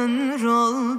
[0.00, 0.89] ömür olmaz.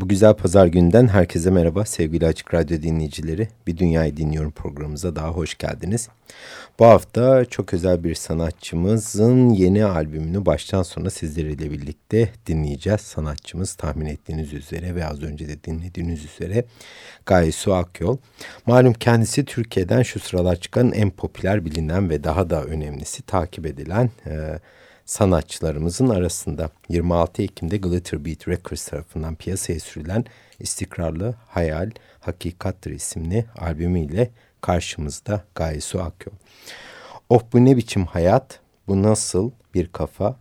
[0.00, 3.48] Bu güzel pazar günden herkese merhaba sevgili Açık Radyo dinleyicileri.
[3.66, 6.08] Bir Dünyayı Dinliyorum programımıza daha hoş geldiniz.
[6.78, 13.00] Bu hafta çok özel bir sanatçımızın yeni albümünü baştan sona sizlerle birlikte dinleyeceğiz.
[13.00, 16.64] Sanatçımız tahmin ettiğiniz üzere ve az önce de dinlediğiniz üzere
[17.26, 18.16] Gayesu Akyol.
[18.66, 24.10] Malum kendisi Türkiye'den şu sıralar çıkan en popüler bilinen ve daha da önemlisi takip edilen...
[24.26, 24.58] E,
[25.06, 30.24] sanatçılarımızın arasında 26 Ekim'de Glitter Beat Records tarafından piyasaya sürülen
[30.60, 34.30] istikrarlı Hayal Hakikattir isimli albümüyle
[34.60, 36.32] karşımızda Gayesu Akyo.
[37.28, 40.36] Oh bu ne biçim hayat, bu nasıl bir kafa,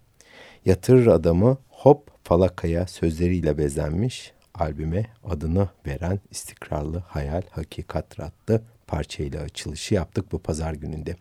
[0.65, 9.93] yatırır adamı hop falakaya sözleriyle bezenmiş albüme adını veren istikrarlı hayal hakikat adlı parçayla açılışı
[9.93, 11.15] yaptık bu pazar gününde.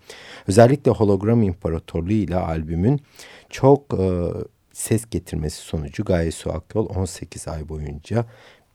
[0.48, 3.00] Özellikle Hologram İmparatorluğu ile albümün
[3.50, 4.28] çok e,
[4.72, 8.24] ses getirmesi sonucu Gaye Su Akyol 18 ay boyunca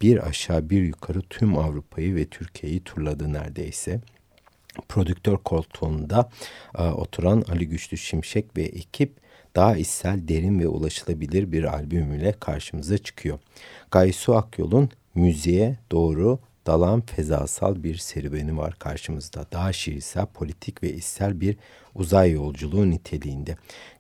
[0.02, 4.02] bir aşağı bir yukarı tüm Avrupa'yı ve Türkiye'yi turladı neredeyse.
[4.90, 6.30] Prodüktör koltuğunda
[6.78, 9.20] e, oturan Ali Güçlü Şimşek ve ekip
[9.56, 13.40] daha içsel, derin ve ulaşılabilir bir albümüyle karşımıza çıkıyor.
[13.92, 16.40] Gaysu Akyol'un müziğe doğru
[16.70, 19.46] dalan fezasal bir serüveni var karşımızda.
[19.52, 21.58] Daha şiirsel, politik ve içsel bir
[21.96, 23.56] uzay yolculuğu niteliğinde.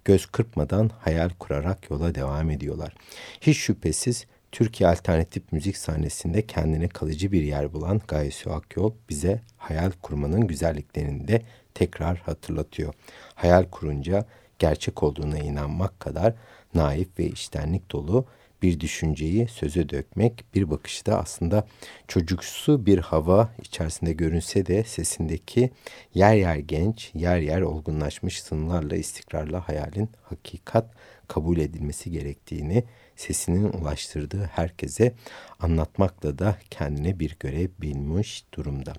[0.06, 2.94] Göz kırpmadan hayal kurarak yola devam ediyorlar.
[3.42, 9.92] Hiç şüphesiz Türkiye alternatif müzik sahnesinde kendine kalıcı bir yer bulan Gayesu Akyol bize hayal
[9.92, 11.42] kurmanın güzelliklerini de
[11.74, 12.94] tekrar hatırlatıyor.
[13.36, 14.25] Hayal kurunca
[14.60, 16.33] gerçek olduğuna inanmak kadar
[16.74, 18.25] naif ve iştenlik dolu
[18.61, 21.67] bir düşünceyi söze dökmek bir bakışta aslında
[22.07, 25.69] çocuksu bir hava içerisinde görünse de sesindeki
[26.13, 30.91] yer yer genç, yer yer olgunlaşmış sınırlarla istikrarla hayalin hakikat
[31.27, 32.83] kabul edilmesi gerektiğini
[33.15, 35.13] sesinin ulaştırdığı herkese
[35.59, 38.94] anlatmakla da kendine bir görev bilmiş durumda.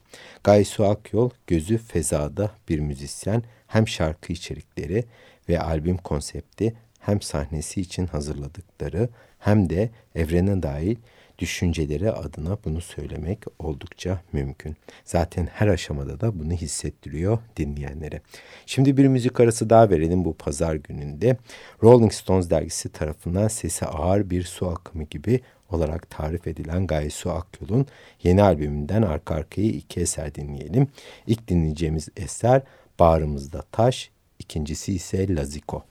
[0.44, 5.04] Gaysu Akyol gözü fezada bir müzisyen hem şarkı içerikleri
[5.48, 9.08] ve albüm konsepti hem sahnesi için hazırladıkları
[9.38, 10.96] hem de evrene dair
[11.38, 14.76] düşünceleri adına bunu söylemek oldukça mümkün.
[15.04, 18.20] Zaten her aşamada da bunu hissettiriyor dinleyenlere.
[18.66, 21.36] Şimdi bir müzik arası daha verelim bu pazar gününde.
[21.82, 27.30] Rolling Stones dergisi tarafından sesi ağır bir su akımı gibi olarak tarif edilen Gaye Su
[27.30, 27.86] Akyol'un
[28.22, 30.88] yeni albümünden arka arkaya iki eser dinleyelim.
[31.26, 32.62] İlk dinleyeceğimiz eser
[32.98, 35.89] Bağrımızda Taş, ikincisi ise Laziko.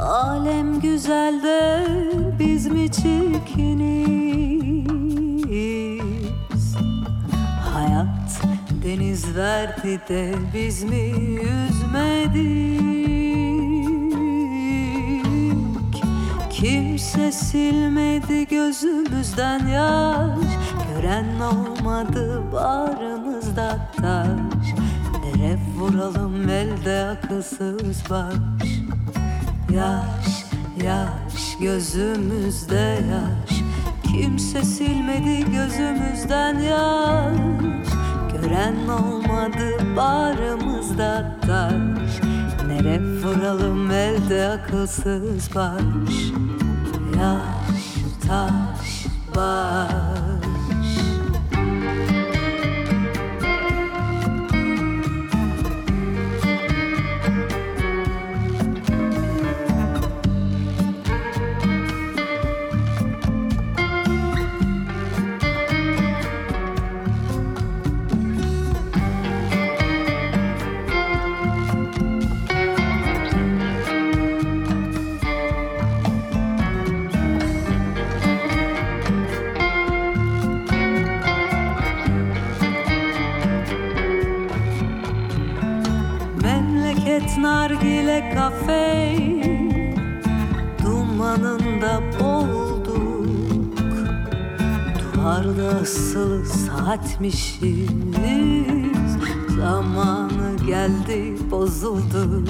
[0.00, 1.86] Alem güzel de
[2.38, 3.90] biz mi çirkiniz?
[7.74, 8.42] Hayat
[8.84, 12.99] deniz verdi de biz mi yüzmedik
[16.60, 20.38] Kimse silmedi gözümüzden yaş.
[20.94, 24.74] Gören olmadı bağrımızda taş.
[25.24, 28.68] Dere vuralım elde akılsız baş.
[29.74, 30.44] Yaş,
[30.84, 33.60] yaş, gözümüzde yaş.
[34.02, 37.88] Kimse silmedi gözümüzden yaş.
[38.32, 42.39] Gören olmadı bağrımızda taş
[42.70, 46.32] Nere vuralım elde akılsız baş?
[47.18, 47.94] Yaş,
[48.28, 50.19] taş, baş
[88.34, 89.16] kafe
[90.84, 93.78] Dumanında boğulduk.
[95.14, 97.90] Duvarda asılı saatmişiz
[99.56, 102.48] Zamanı geldi bozulduk.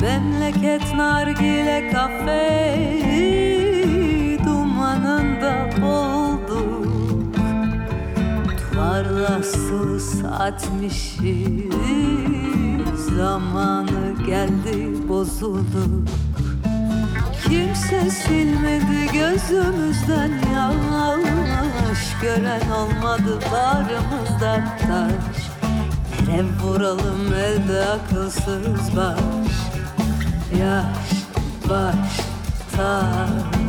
[0.00, 2.78] Memleket nargile kafe
[4.46, 6.86] Dumanında boğulduk.
[8.74, 11.72] Duvarda asılı saatmişiz
[13.16, 16.04] Zamanı geldi bozuldu.
[17.44, 25.42] Kimse silmedi gözümüzden yaş Gören olmadı bağrımızda taş.
[26.28, 29.52] Yere vuralım elde akılsız baş.
[30.60, 31.10] Yaş
[31.68, 32.20] baş
[32.76, 33.62] taş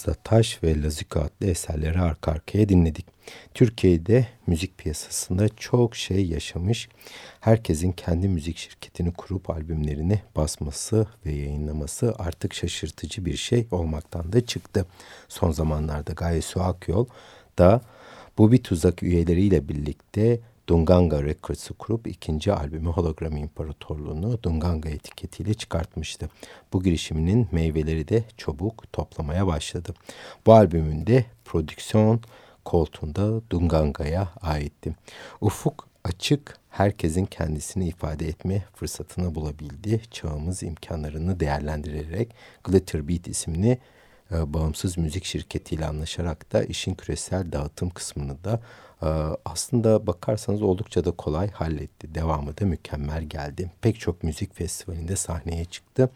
[0.00, 3.06] Bağrımızda Taş ve Laziko adlı eserleri arka arkaya dinledik.
[3.54, 6.88] Türkiye'de müzik piyasasında çok şey yaşamış,
[7.40, 14.46] herkesin kendi müzik şirketini kurup albümlerini basması ve yayınlaması artık şaşırtıcı bir şey olmaktan da
[14.46, 14.86] çıktı.
[15.28, 17.06] Son zamanlarda Gaye Su Akyol
[17.58, 17.80] da
[18.38, 20.40] bu bir tuzak üyeleriyle birlikte
[20.70, 26.28] Dunganga Records'ı kurup ikinci albümü Hologram İmparatorluğunu Dunganga etiketiyle çıkartmıştı.
[26.72, 29.94] Bu girişiminin meyveleri de çabuk toplamaya başladı.
[30.46, 32.20] Bu albümünde prodüksiyon
[32.64, 34.94] koltuğunda Dunganga'ya aitti.
[35.40, 40.00] Ufuk açık, herkesin kendisini ifade etme fırsatını bulabildi.
[40.10, 42.34] Çağımız imkanlarını değerlendirerek
[42.64, 43.78] Glitter Beat isimli
[44.32, 48.60] e, bağımsız müzik şirketiyle anlaşarak da işin küresel dağıtım kısmını da
[49.02, 49.06] e,
[49.44, 52.14] aslında bakarsanız oldukça da kolay halletti.
[52.14, 53.70] Devamı da mükemmel geldi.
[53.80, 56.10] Pek çok müzik festivalinde sahneye çıktı.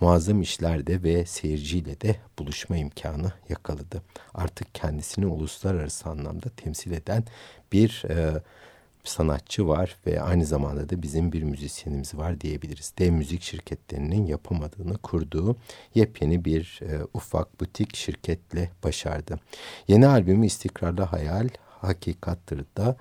[0.00, 4.02] Muazzam işlerde ve seyirciyle de buluşma imkanı yakaladı.
[4.34, 7.24] Artık kendisini uluslararası anlamda temsil eden
[7.72, 8.42] bir e,
[9.04, 12.92] sanatçı var ve aynı zamanda da bizim bir müzisyenimiz var diyebiliriz.
[12.98, 15.56] Dev müzik şirketlerinin yapamadığını kurduğu
[15.94, 19.40] yepyeni bir e, ufak butik şirketle başardı.
[19.88, 21.48] Yeni albümü İstikrarlı Hayal
[21.80, 22.96] Hakikattır da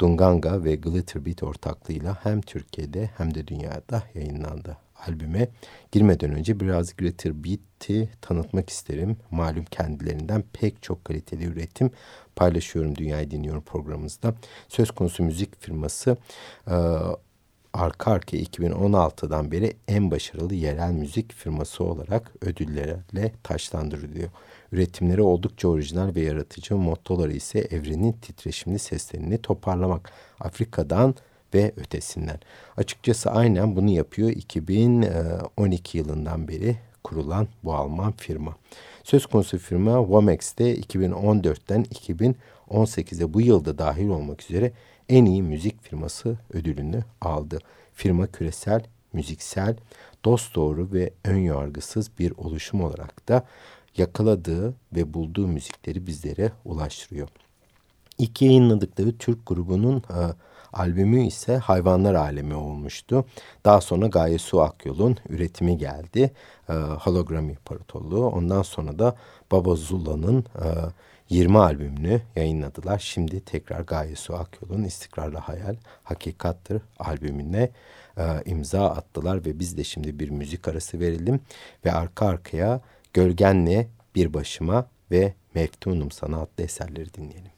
[0.00, 4.76] Dunganga ve Glitter Beat ortaklığıyla hem Türkiye'de hem de dünyada yayınlandı
[5.08, 5.48] albüme
[5.92, 9.16] girmeden önce biraz Glitter Beat'i tanıtmak isterim.
[9.30, 11.90] Malum kendilerinden pek çok kaliteli üretim
[12.36, 14.34] paylaşıyorum Dünyayı Dinliyorum programımızda.
[14.68, 16.16] Söz konusu müzik firması
[16.70, 16.76] e,
[17.72, 24.28] arka arkaya 2016'dan beri en başarılı yerel müzik firması olarak ödüllerle taşlandırılıyor.
[24.72, 30.12] Üretimleri oldukça orijinal ve yaratıcı, mottoları ise evrenin titreşimli seslerini toparlamak.
[30.40, 31.14] Afrika'dan
[31.54, 32.40] ve ötesinden.
[32.76, 38.56] Açıkçası aynen bunu yapıyor 2012 yılından beri kurulan bu Alman firma.
[39.04, 44.72] Söz konusu firma Womex'te 2014'ten 2018'e bu yılda dahil olmak üzere
[45.08, 47.58] en iyi müzik firması ödülünü aldı.
[47.94, 49.76] Firma küresel, müziksel,
[50.24, 53.46] dost doğru ve ön yargısız bir oluşum olarak da
[53.96, 57.28] yakaladığı ve bulduğu müzikleri bizlere ulaştırıyor.
[58.18, 60.20] İlk yayınladıkları Türk grubunun e,
[60.72, 63.24] albümü ise Hayvanlar Alemi olmuştu.
[63.64, 66.30] Daha sonra Gaye Su Akyol'un üretimi geldi.
[66.68, 68.26] E, Hologram İmparatorluğu.
[68.26, 69.16] Ondan sonra da
[69.52, 70.66] Baba Zula'nın e,
[71.28, 72.98] 20 albümünü yayınladılar.
[72.98, 77.70] Şimdi tekrar Gaye Su Akyol'un İstikrarlı Hayal Hakikattır albümüne
[78.18, 81.40] e, imza attılar ve biz de şimdi bir müzik arası verelim
[81.84, 82.80] ve arka arkaya
[83.12, 87.50] Gölgenle Bir Başıma ve Meftunum Sana adlı eserleri dinleyelim.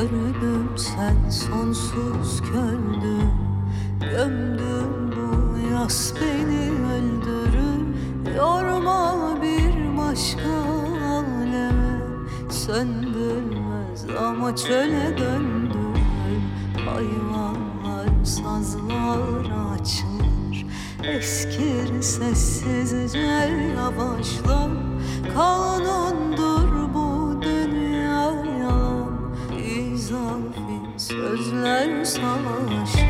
[0.00, 3.32] Körüdüm sen sonsuz köldün
[4.00, 7.96] Gömdün bu yas beni öldürür.
[8.36, 10.52] Yorma bir başka
[11.04, 12.00] aleme.
[12.50, 16.40] Söndürmez ama çöle döndürür.
[16.86, 20.66] Hayvanlar sazlar açılır.
[21.04, 23.18] Eskir sessizce
[23.76, 24.70] yavaşlar.
[25.34, 26.29] Kanun
[31.30, 33.09] gözler savaşı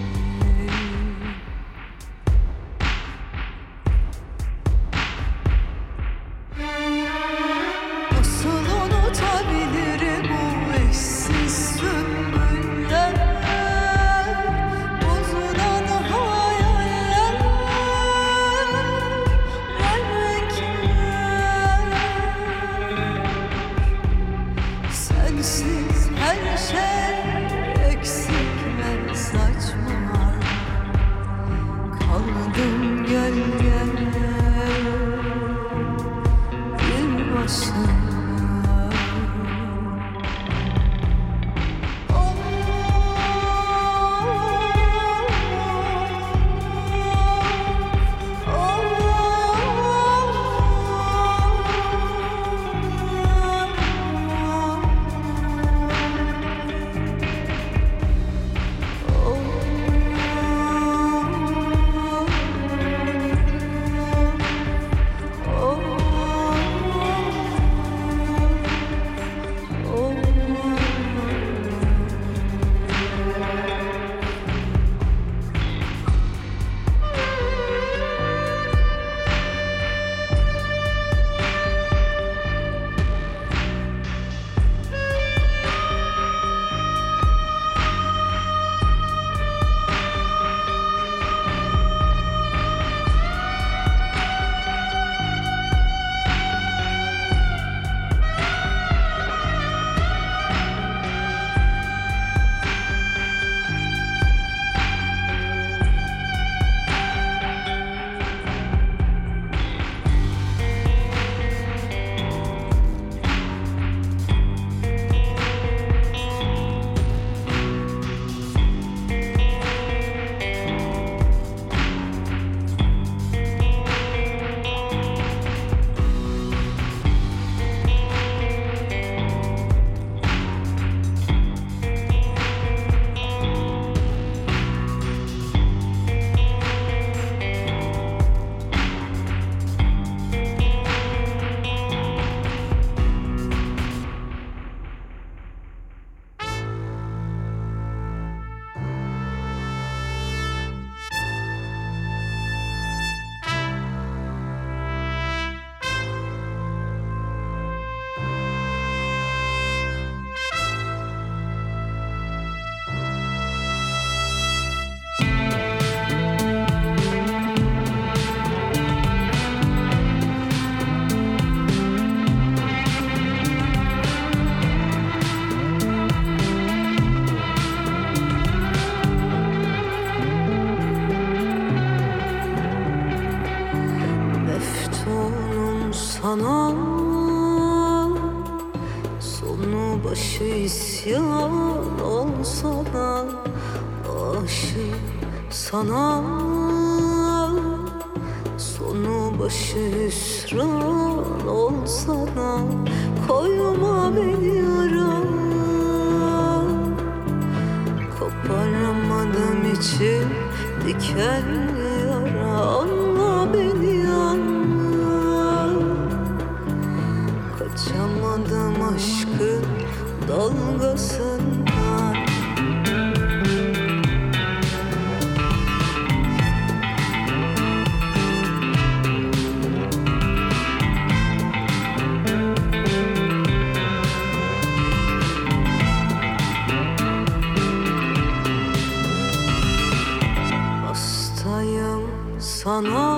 [242.63, 243.10] sana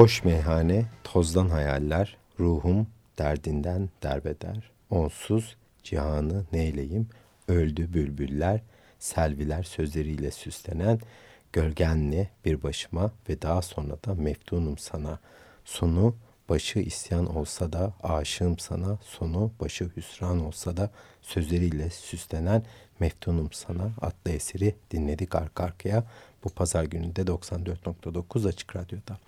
[0.00, 2.86] Boş meyhane, tozdan hayaller, ruhum
[3.18, 4.70] derdinden derbeder.
[4.90, 7.08] Onsuz cihanı neyleyim,
[7.48, 8.60] öldü bülbüller,
[8.98, 11.00] selviler sözleriyle süslenen,
[11.52, 15.18] gölgenle bir başıma ve daha sonra da meftunum sana.
[15.64, 16.16] Sonu
[16.48, 20.90] başı isyan olsa da aşığım sana, sonu başı hüsran olsa da
[21.22, 22.62] sözleriyle süslenen
[23.00, 26.04] Meftunum Sana adlı eseri dinledik arka arkaya
[26.44, 29.18] bu pazar gününde 94.9 Açık Radyo'da.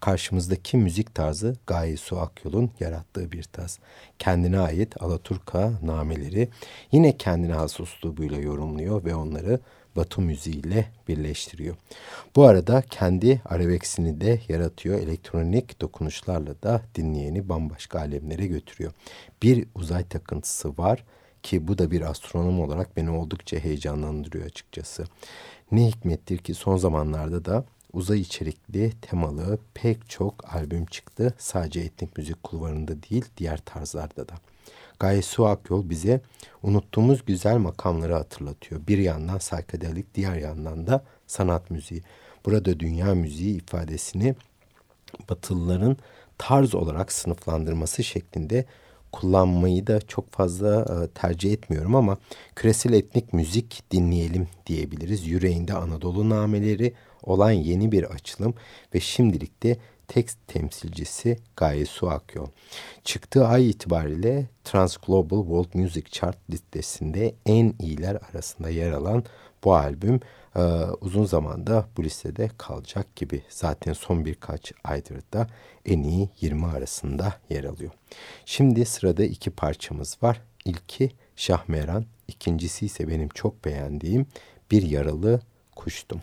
[0.00, 3.78] Karşımızdaki müzik tarzı Gaye Su Akyol'un yarattığı bir tarz.
[4.18, 6.48] Kendine ait Alaturka nameleri
[6.92, 9.60] yine kendine has uslubuyla yorumluyor ve onları
[9.96, 11.76] Batı müziğiyle birleştiriyor.
[12.36, 14.98] Bu arada kendi arabeksini de yaratıyor.
[14.98, 18.92] Elektronik dokunuşlarla da dinleyeni bambaşka alemlere götürüyor.
[19.42, 21.04] Bir uzay takıntısı var
[21.42, 25.04] ki bu da bir astronom olarak beni oldukça heyecanlandırıyor açıkçası.
[25.72, 31.34] Ne hikmettir ki son zamanlarda da uzay içerikli temalı pek çok albüm çıktı.
[31.38, 34.34] Sadece etnik müzik kulvarında değil diğer tarzlarda da.
[34.98, 36.20] Gaye Su Akyol bize
[36.62, 38.86] unuttuğumuz güzel makamları hatırlatıyor.
[38.88, 42.02] Bir yandan saykadelik, diğer yandan da sanat müziği.
[42.46, 44.34] Burada dünya müziği ifadesini
[45.30, 45.96] Batılıların
[46.38, 48.64] tarz olarak sınıflandırması şeklinde
[49.14, 52.18] kullanmayı da çok fazla e, tercih etmiyorum ama
[52.56, 55.26] küresel etnik müzik dinleyelim diyebiliriz.
[55.26, 58.54] Yüreğinde Anadolu nameleri olan yeni bir açılım
[58.94, 59.76] ve şimdilik de
[60.08, 62.46] tekst temsilcisi Gaye Su Akyol.
[63.04, 69.24] Çıktığı ay itibariyle Trans Global World Music Chart listesinde en iyiler arasında yer alan
[69.64, 70.20] bu albüm
[70.56, 70.60] e,
[71.00, 73.42] uzun zamanda bu listede kalacak gibi.
[73.48, 75.46] Zaten son birkaç aydır da
[75.84, 77.90] en iyi 20 arasında yer alıyor.
[78.44, 80.40] Şimdi sırada iki parçamız var.
[80.64, 84.26] İlki Şahmeran, ikincisi ise benim çok beğendiğim
[84.70, 85.40] Bir Yaralı
[85.76, 86.22] Kuştum.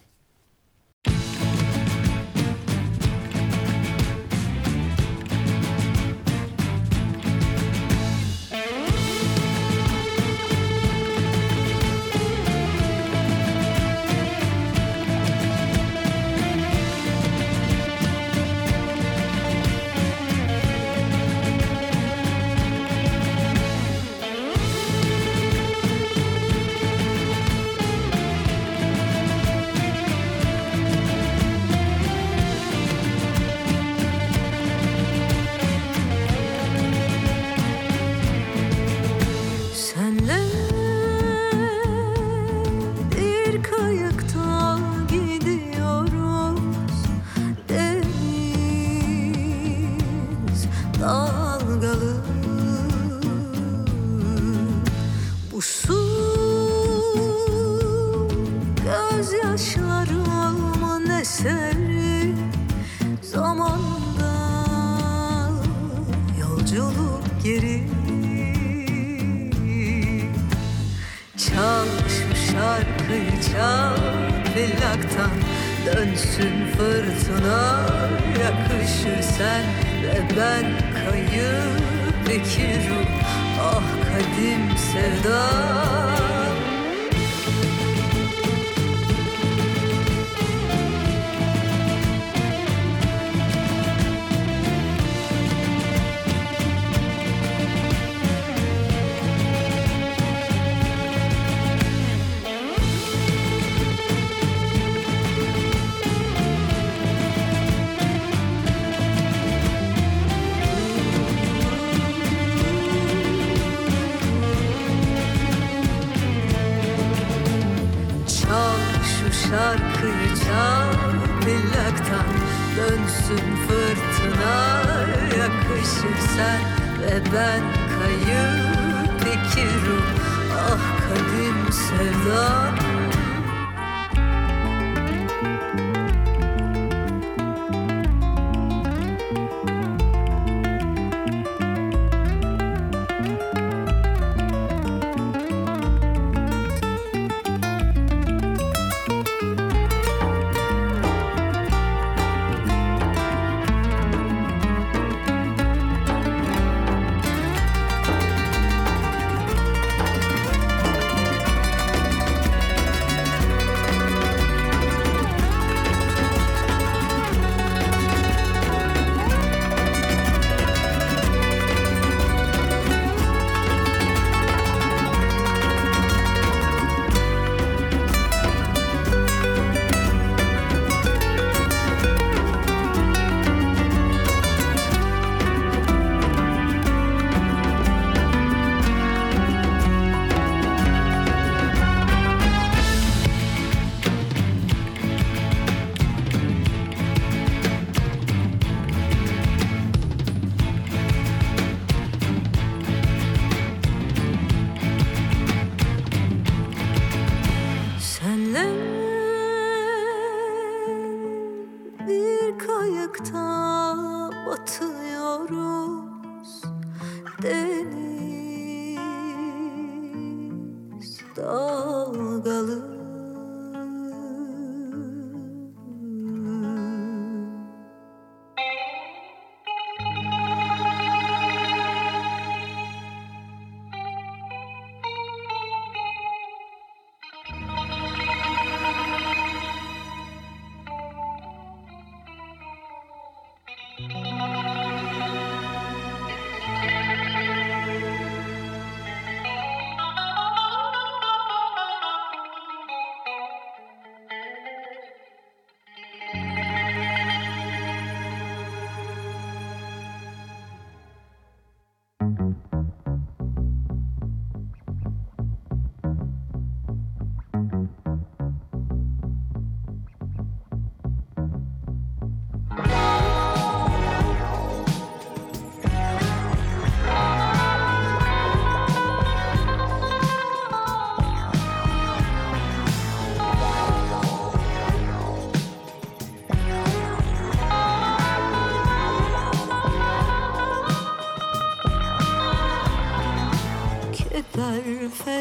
[126.01, 126.61] Güneşsin sen
[127.01, 127.61] ve ben
[127.99, 130.21] kayıp peki ruh
[130.55, 133.00] Ah kadim sevdam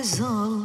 [0.00, 0.59] mezar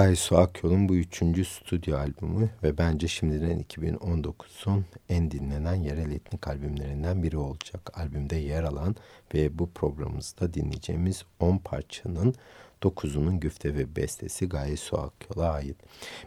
[0.00, 6.48] Gaye Su Akyol'un bu üçüncü stüdyo albümü ve bence şimdiden 2019'un en dinlenen yerel etnik
[6.48, 7.98] albümlerinden biri olacak.
[7.98, 8.96] Albümde yer alan
[9.34, 12.34] ve bu programımızda dinleyeceğimiz 10 parçanın
[12.82, 15.76] 9'unun güfte ve bestesi Gaye Su Akyol'a ait.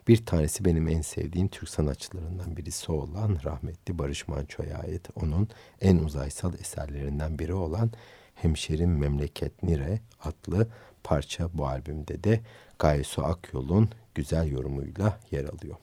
[0.08, 5.08] Bir tanesi benim en sevdiğim Türk sanatçılarından birisi olan rahmetli Barış Manço'ya ait.
[5.16, 5.48] Onun
[5.82, 7.92] en uzaysal eserlerinden biri olan
[8.36, 10.68] Hemşerim Memleket Nire adlı
[11.04, 12.40] parça bu albümde de
[12.80, 15.76] Gaye Su Akyol'un güzel yorumuyla yer alıyor.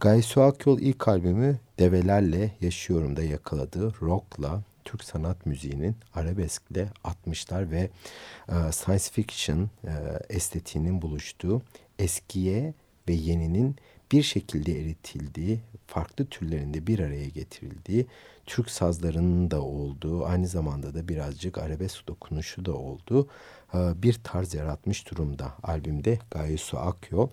[0.00, 7.90] Gaye Su Akyol ilk albümü Develerle Yaşıyorum'da yakaladığı rock'la Türk sanat müziğinin arabeskle 60'lar ve
[8.48, 9.92] e, science fiction e,
[10.28, 11.62] estetiğinin buluştuğu
[11.98, 12.74] eskiye
[13.08, 13.76] ve yeninin
[14.12, 18.06] bir şekilde eritildiği, farklı türlerinde bir araya getirildiği,
[18.46, 23.28] Türk sazlarının da olduğu, aynı zamanda da birazcık arabesk dokunuşu da olduğu
[23.74, 25.52] e, bir tarz yaratmış durumda.
[25.62, 27.28] Albümde Gaye Su Akyol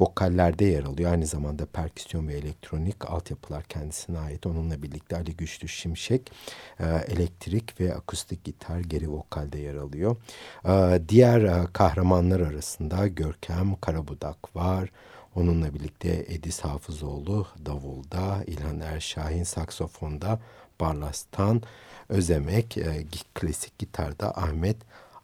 [0.00, 1.10] vokallerde yer alıyor.
[1.10, 4.46] Aynı zamanda perküsyon ve elektronik altyapılar kendisine ait.
[4.46, 6.32] Onunla birlikte Ali Güçlü Şimşek
[6.80, 10.16] e, elektrik ve akustik gitar geri vokalde yer alıyor.
[10.64, 14.90] E, diğer kahramanlar arasında Görkem Karabudak var.
[15.36, 20.40] Onunla birlikte Edis Hafızoğlu davulda, İlhan Erşahin saksofonda,
[20.80, 21.62] Barlastan
[22.08, 23.04] Özemek e,
[23.34, 24.76] klasik gitarda Ahmet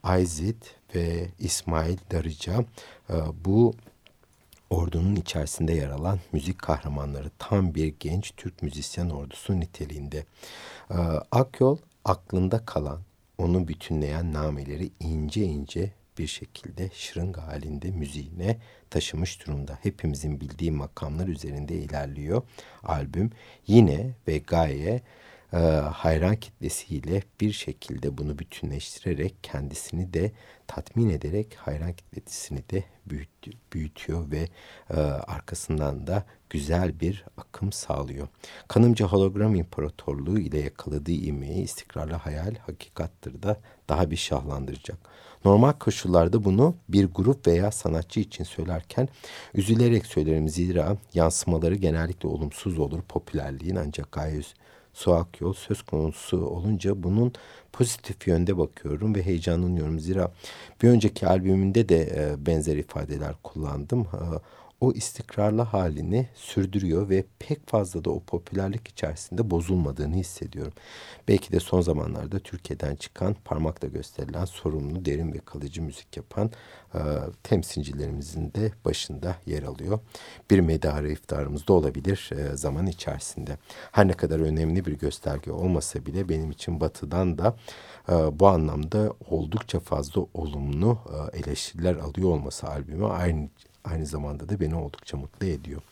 [0.02, 2.64] Ayzit ve İsmail Darıca
[3.10, 3.74] e, bu
[4.70, 10.24] ordunun içerisinde yer alan müzik kahramanları tam bir genç Türk müzisyen ordusu niteliğinde.
[10.90, 10.96] E,
[11.30, 13.00] Akyol aklında kalan,
[13.38, 18.56] onu bütünleyen nameleri ince ince bir şekilde şırınga halinde müziğine
[18.90, 19.78] taşımış durumda.
[19.82, 22.42] Hepimizin bildiği makamlar üzerinde ilerliyor
[22.82, 23.30] albüm.
[23.66, 25.00] Yine ve gaye
[25.52, 25.56] e,
[25.92, 30.32] hayran kitlesiyle bir şekilde bunu bütünleştirerek kendisini de
[30.66, 32.84] tatmin ederek hayran kitlesini de
[33.72, 34.48] büyütüyor ve
[34.90, 38.28] e, arkasından da güzel bir akım sağlıyor.
[38.68, 44.98] Kanımca hologram imparatorluğu ile yakaladığı imeği istikrarlı hayal hakikattır da daha bir şahlandıracak.
[45.44, 49.08] Normal koşullarda bunu bir grup veya sanatçı için söylerken
[49.54, 54.54] üzülerek söylerim zira yansımaları genellikle olumsuz olur popülerliğin ancak gayet
[54.92, 57.32] Suak yol söz konusu olunca bunun
[57.72, 60.00] pozitif yönde bakıyorum ve heyecanlanıyorum.
[60.00, 60.32] Zira
[60.82, 64.00] bir önceki albümünde de e, benzer ifadeler kullandım.
[64.00, 64.22] E,
[64.80, 70.72] o istikrarlı halini sürdürüyor ve pek fazla da o popülerlik içerisinde bozulmadığını hissediyorum.
[71.28, 76.50] Belki de son zamanlarda Türkiye'den çıkan parmakla gösterilen sorumlu, derin ve kalıcı müzik yapan
[76.94, 77.00] e,
[77.42, 79.98] temsilcilerimizin de başında yer alıyor.
[80.50, 83.56] Bir medarı iftarımız da olabilir e, zaman içerisinde.
[83.92, 87.56] Her ne kadar önemli bir gösterge olmasa bile benim için batıdan da
[88.08, 90.98] e, bu anlamda oldukça fazla olumlu
[91.34, 93.48] e, eleştiriler alıyor olması albümü aynı
[93.84, 95.82] aynı zamanda da beni oldukça mutlu ediyor.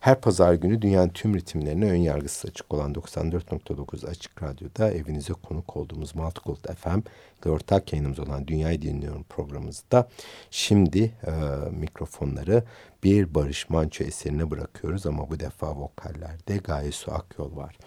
[0.00, 5.76] Her pazar günü dünyanın tüm ritimlerine ön yargısı açık olan 94.9 Açık Radyo'da evinize konuk
[5.76, 6.98] olduğumuz Multicult FM
[7.42, 10.08] ile ortak yayınımız olan Dünyayı Dinliyorum programımızda
[10.50, 11.30] şimdi e,
[11.70, 12.64] mikrofonları
[13.04, 17.78] bir Barış Manço eserine bırakıyoruz ama bu defa vokallerde Gaye Su Akyol var.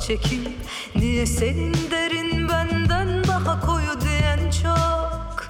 [0.00, 0.48] Çekip
[0.94, 5.46] Niye senin derin benden daha koyu diyen çok?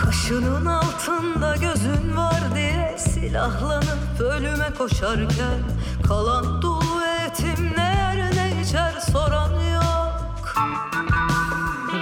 [0.00, 5.60] Kaşının altında gözün var diye silahlanıp ölüme koşarken
[6.08, 10.54] Kalan dolu etim ne yer ne içer soran yok.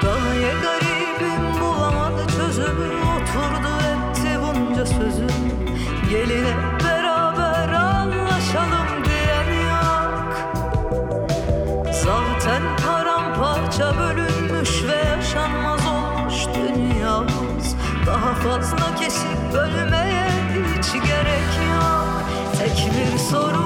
[0.02, 5.28] Gaye garibim bulamadı çözümü Oturdu etti bunca sözüm
[6.11, 6.74] Gelin
[18.55, 20.26] fazla kesip bölmeye
[20.78, 22.24] hiç gerek yok.
[22.59, 23.64] Tek bir soru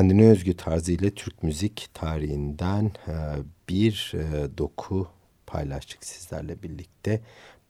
[0.00, 3.14] Kendine özgü tarzıyla Türk müzik tarihinden e,
[3.68, 5.08] bir e, doku
[5.46, 7.20] paylaştık sizlerle birlikte.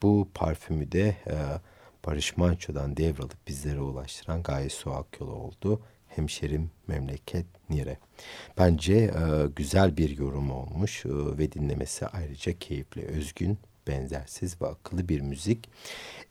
[0.02, 1.36] Bu parfümü de e,
[2.06, 5.80] Barış Manço'dan devralıp bizlere ulaştıran Gaye Su Akyolu oldu.
[6.08, 7.98] Hemşerim memleket Nire.
[8.58, 9.10] Bence
[9.56, 15.68] güzel bir yorum olmuş ve dinlemesi ayrıca keyifli, özgün, benzersiz ve akıllı bir müzik.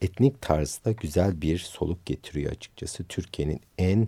[0.02, 3.04] Etnik tarzda güzel bir soluk getiriyor açıkçası.
[3.04, 4.08] Türkiye'nin en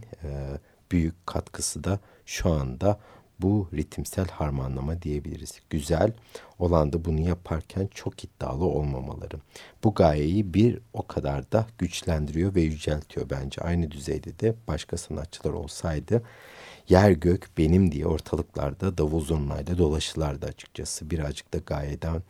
[0.92, 3.00] büyük katkısı da şu anda
[3.40, 5.60] bu ritimsel harmanlama diyebiliriz.
[5.70, 6.14] Güzel
[6.60, 9.40] olan da bunu yaparken çok iddialı olmamaları.
[9.84, 13.62] Bu gayeyi bir o kadar da güçlendiriyor ve yüceltiyor bence.
[13.62, 16.24] Aynı düzeyde de başka sanatçılar olsaydı
[16.90, 21.10] yer gök benim diye ortalıklarda davul zurnayla dolaşırlardı açıkçası.
[21.10, 22.22] Birazcık da gayeden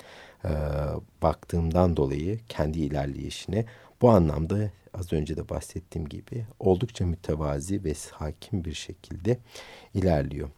[1.21, 3.65] baktığımdan dolayı kendi ilerleyişine
[4.01, 9.37] bu anlamda az önce de bahsettiğim gibi oldukça mütevazi ve hakim bir şekilde
[9.93, 10.49] ilerliyor.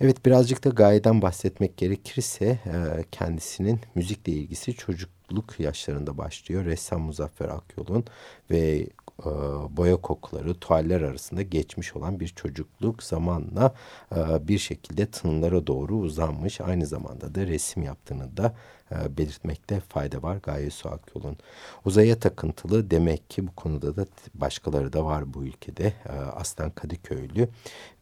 [0.00, 6.64] Evet birazcık da Gaye'den bahsetmek gerekirse e, kendisinin müzikle ilgisi çocukluk yaşlarında başlıyor.
[6.64, 8.04] Ressam Muzaffer Akyol'un
[8.50, 8.86] ve
[9.20, 9.30] e,
[9.76, 13.74] boya kokuları, tualler arasında geçmiş olan bir çocukluk zamanla
[14.16, 16.60] e, bir şekilde tınılara doğru uzanmış.
[16.60, 18.54] Aynı zamanda da resim yaptığını da
[18.92, 21.36] e, belirtmekte fayda var Gaye Su Akyol'un.
[21.84, 25.92] Uzaya takıntılı demek ki bu konuda da başkaları da var bu ülkede.
[26.32, 27.48] Aslan Kadıköylü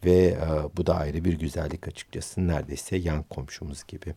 [0.05, 0.39] ve
[0.77, 4.15] bu da ayrı bir güzellik açıkçası neredeyse yan komşumuz gibi.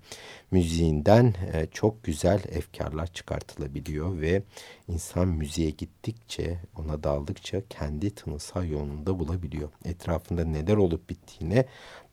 [0.52, 1.34] Müziğinden
[1.72, 4.44] çok güzel efkarlar çıkartılabiliyor ve
[4.88, 9.70] insan müziğe gittikçe ona daldıkça kendi tınısal yolunda bulabiliyor.
[9.86, 11.66] Etrafında neler olup bittiğine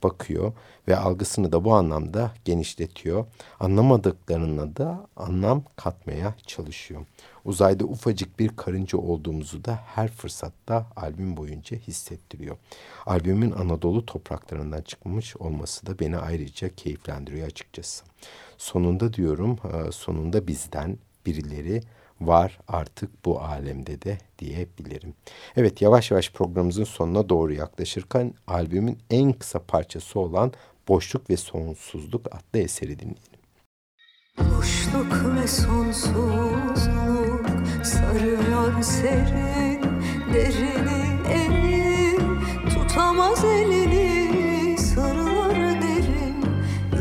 [0.03, 0.53] bakıyor
[0.89, 3.27] ve algısını da bu anlamda genişletiyor.
[3.61, 7.07] Anlamadıklarına da anlam katmaya çalışıyor.
[7.45, 12.57] Uzayda ufacık bir karınca olduğumuzu da her fırsatta albüm boyunca hissettiriyor.
[13.07, 18.05] Albümün Anadolu topraklarından çıkmış olması da beni ayrıca keyiflendiriyor açıkçası.
[18.59, 21.83] Sonunda diyorum e, sonunda bizden birileri
[22.21, 25.14] var artık bu alemde de diyebilirim.
[25.57, 30.53] Evet yavaş yavaş programımızın sonuna doğru yaklaşırken albümün en kısa parçası olan
[30.89, 33.41] Boşluk ve Sonsuzluk adlı eseri dinleyelim.
[34.39, 36.79] Boşluk ve sonsuzluk
[37.85, 39.83] sarıyor serin
[40.35, 41.01] derini
[41.33, 42.18] elini
[42.75, 46.45] tutamaz elini sarılar derin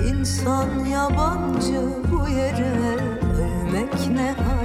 [0.07, 2.73] insan yabancı bu yere
[3.35, 4.58] ölmek ne haddimize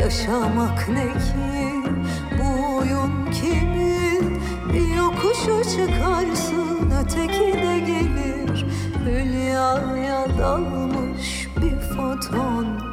[0.00, 1.90] yaşamak ne ki?
[2.38, 4.40] Bu oyun kimin?
[4.72, 8.66] Bir yokuşu çıkarsın öteki de gelir.
[9.06, 12.89] Hülyaya dalmış bir foton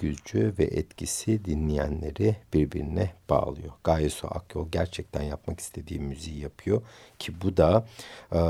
[0.00, 3.72] gücü ve etkisi dinleyenleri birbirine bağlıyor.
[3.84, 6.82] Gaye Su Akyol gerçekten yapmak istediği müziği yapıyor
[7.18, 7.86] ki bu da
[8.32, 8.40] e,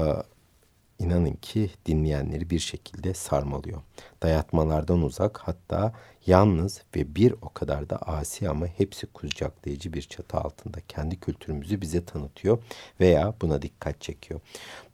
[1.01, 3.82] inanın ki dinleyenleri bir şekilde sarmalıyor.
[4.22, 5.92] Dayatmalardan uzak hatta
[6.26, 11.80] yalnız ve bir o kadar da asi ama hepsi kucaklayıcı bir çatı altında kendi kültürümüzü
[11.80, 12.59] bize tanıtıyor
[13.01, 14.40] veya buna dikkat çekiyor.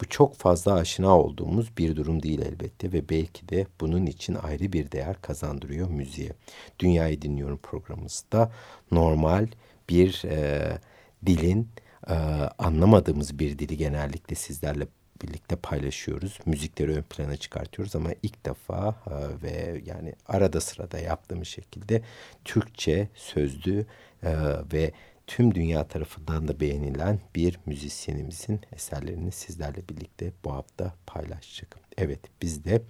[0.01, 4.73] Bu çok fazla aşina olduğumuz bir durum değil elbette ve belki de bunun için ayrı
[4.73, 6.33] bir değer kazandırıyor müziğe.
[6.79, 8.53] Dünyayı Dinliyorum programımızda
[8.91, 9.47] normal
[9.89, 10.79] bir e,
[11.27, 11.69] dilin
[12.09, 12.15] e,
[12.59, 14.87] anlamadığımız bir dili genellikle sizlerle
[15.23, 16.39] birlikte paylaşıyoruz.
[16.47, 22.03] Müzikleri ön plana çıkartıyoruz ama ilk defa e, ve yani arada sırada yaptığımız şekilde
[22.45, 23.87] Türkçe sözlü
[24.23, 24.33] e,
[24.73, 24.93] ve
[25.27, 31.77] tüm dünya tarafından da beğenilen bir müzisyenimizin eserlerini sizlerle birlikte bu hafta paylaşacak.
[31.99, 32.83] Evet biz de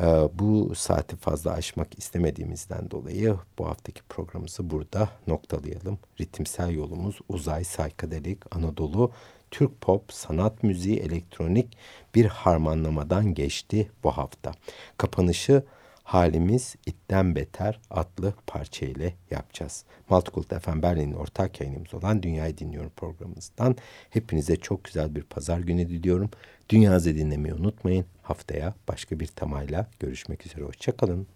[0.00, 5.98] e, bu saati fazla aşmak istemediğimizden dolayı bu haftaki programımızı burada noktalayalım.
[6.20, 9.12] Ritimsel yolumuz uzay, saykadelik, Anadolu
[9.54, 11.78] Türk pop, sanat müziği, elektronik
[12.14, 14.52] bir harmanlamadan geçti bu hafta.
[14.96, 15.62] Kapanışı
[16.02, 19.84] Halimiz itten Beter adlı parça ile yapacağız.
[20.10, 23.76] Multicult FM Berlin'in ortak yayınımız olan Dünyayı Dinliyorum programımızdan
[24.10, 26.30] hepinize çok güzel bir pazar günü diliyorum.
[26.68, 28.06] Dünyazı dinlemeyi unutmayın.
[28.22, 30.64] Haftaya başka bir temayla görüşmek üzere.
[30.64, 31.26] Hoşçakalın.